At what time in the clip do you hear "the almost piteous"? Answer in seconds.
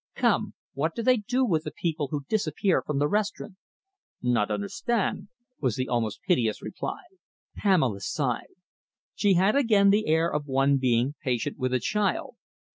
5.75-6.59